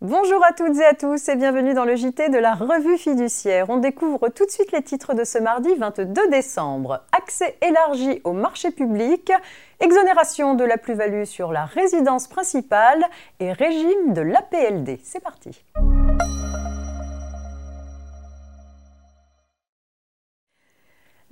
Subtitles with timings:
[0.00, 3.70] Bonjour à toutes et à tous et bienvenue dans le JT de la revue fiduciaire.
[3.70, 7.04] On découvre tout de suite les titres de ce mardi 22 décembre.
[7.12, 9.32] Accès élargi au marché public,
[9.80, 13.04] exonération de la plus-value sur la résidence principale
[13.38, 14.98] et régime de l'APLD.
[15.02, 15.64] C'est parti.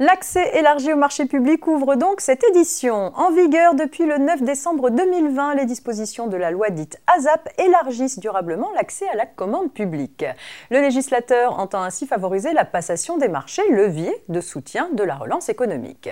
[0.05, 3.13] L'accès élargi au marché public ouvre donc cette édition.
[3.15, 8.19] En vigueur depuis le 9 décembre 2020, les dispositions de la loi dite ASAP élargissent
[8.19, 10.25] durablement l'accès à la commande publique.
[10.73, 15.49] Le législateur entend ainsi favoriser la passation des marchés, levier de soutien de la relance
[15.49, 16.11] économique.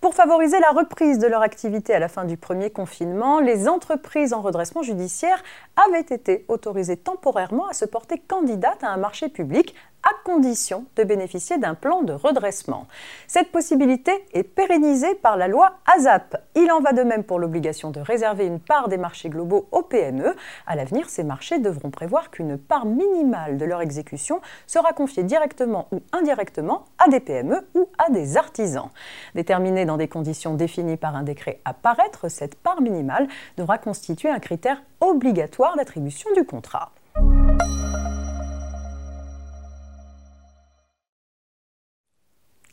[0.00, 4.34] Pour favoriser la reprise de leur activité à la fin du premier confinement, les entreprises
[4.34, 5.42] en redressement judiciaire
[5.88, 11.04] avaient été autorisées temporairement à se porter candidates à un marché public à condition de
[11.04, 12.86] bénéficier d'un plan de redressement.
[13.26, 16.36] Cette possibilité est pérennisée par la loi ASAP.
[16.54, 19.82] Il en va de même pour l'obligation de réserver une part des marchés globaux aux
[19.82, 20.34] PME.
[20.66, 25.88] À l'avenir, ces marchés devront prévoir qu'une part minimale de leur exécution sera confiée directement
[25.92, 28.90] ou indirectement à des PME ou à des artisans.
[29.34, 34.30] Déterminée dans des conditions définies par un décret à paraître, cette part minimale devra constituer
[34.30, 36.92] un critère obligatoire d'attribution du contrat.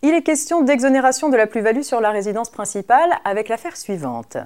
[0.02, 4.38] Il est question d'exonération de la plus-value sur la résidence principale avec l'affaire suivante.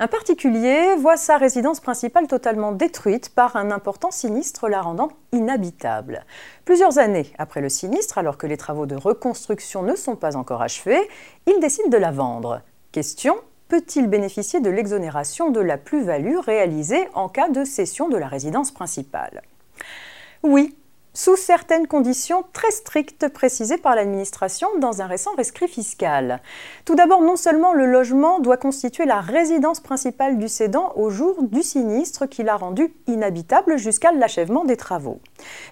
[0.00, 6.24] Un particulier voit sa résidence principale totalement détruite par un important sinistre la rendant inhabitable.
[6.64, 10.60] Plusieurs années après le sinistre, alors que les travaux de reconstruction ne sont pas encore
[10.60, 11.08] achevés,
[11.46, 12.62] il décide de la vendre.
[12.90, 13.36] Question
[13.68, 18.72] peut-il bénéficier de l'exonération de la plus-value réalisée en cas de cession de la résidence
[18.72, 19.42] principale?
[20.42, 20.74] Oui,
[21.12, 26.40] sous certaines conditions très strictes précisées par l'administration dans un récent rescrit fiscal.
[26.84, 31.42] Tout d'abord, non seulement le logement doit constituer la résidence principale du cédant au jour
[31.42, 35.20] du sinistre qui l'a rendu inhabitable jusqu'à l'achèvement des travaux,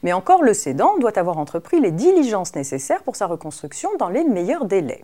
[0.02, 4.24] mais encore le cédant doit avoir entrepris les diligences nécessaires pour sa reconstruction dans les
[4.24, 5.02] meilleurs délais.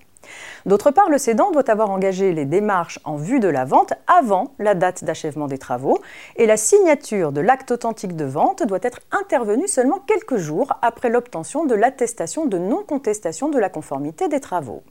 [0.67, 4.55] D'autre part, le cédant doit avoir engagé les démarches en vue de la vente avant
[4.59, 5.99] la date d'achèvement des travaux
[6.37, 11.11] et la signature de l'acte authentique de vente doit être intervenue seulement quelques jours après
[11.11, 14.83] l'obtention de l'attestation de non-contestation de la conformité des travaux.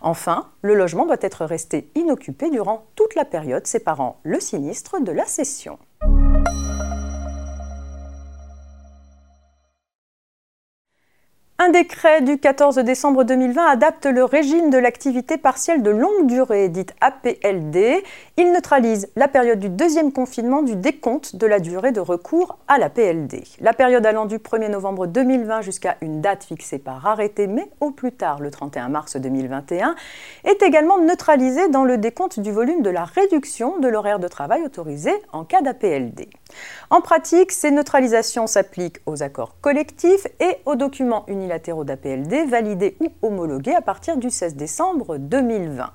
[0.00, 5.12] Enfin, le logement doit être resté inoccupé durant toute la période séparant le sinistre de
[5.12, 5.78] la cession.
[11.64, 16.68] Un décret du 14 décembre 2020 adapte le régime de l'activité partielle de longue durée,
[16.68, 18.02] dite APLD.
[18.36, 22.76] Il neutralise la période du deuxième confinement du décompte de la durée de recours à
[22.76, 23.44] l'APLD.
[23.62, 27.92] La période allant du 1er novembre 2020 jusqu'à une date fixée par arrêté, mais au
[27.92, 29.94] plus tard le 31 mars 2021,
[30.44, 34.62] est également neutralisée dans le décompte du volume de la réduction de l'horaire de travail
[34.64, 36.28] autorisé en cas d'APLD.
[36.90, 43.12] En pratique, ces neutralisations s'appliquent aux accords collectifs et aux documents unilatéraux d'APLD validés ou
[43.22, 45.90] homologués à partir du 16 décembre 2020.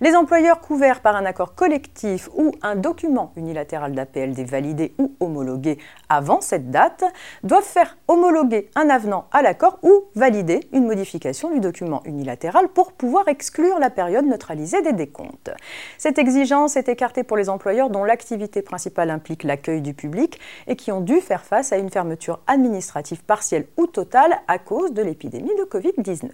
[0.00, 5.78] Les employeurs couverts par un accord collectif ou un document unilatéral d'APLD validé ou homologué
[6.08, 7.04] avant cette date
[7.44, 12.92] doivent faire homologuer un avenant à l'accord ou valider une modification du document unilatéral pour
[12.92, 15.52] pouvoir exclure la période neutralisée des décomptes.
[15.96, 20.74] Cette exigence est écartée pour les employeurs dont l'activité principale implique l'accueil du public et
[20.74, 25.02] qui ont dû faire face à une fermeture administrative partielle ou totale à cause de
[25.02, 26.30] l'épidémie de Covid-19.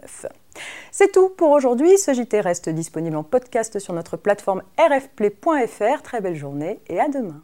[0.90, 1.98] C'est tout pour aujourd'hui.
[1.98, 6.02] Ce JT reste disponible en podcast sur notre plateforme rfplay.fr.
[6.02, 7.42] Très belle journée et à demain.